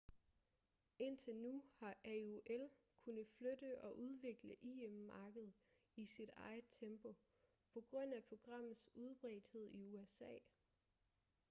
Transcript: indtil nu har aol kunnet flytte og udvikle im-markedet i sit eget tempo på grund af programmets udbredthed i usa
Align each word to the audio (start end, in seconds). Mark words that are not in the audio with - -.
indtil 0.99 1.35
nu 1.35 1.63
har 1.79 1.97
aol 2.05 2.69
kunnet 2.99 3.27
flytte 3.27 3.81
og 3.81 3.97
udvikle 3.99 4.55
im-markedet 4.61 5.53
i 5.95 6.05
sit 6.05 6.29
eget 6.35 6.65
tempo 6.69 7.15
på 7.73 7.81
grund 7.81 8.13
af 8.13 8.23
programmets 8.23 8.89
udbredthed 8.95 9.69
i 9.71 9.85
usa 9.87 10.33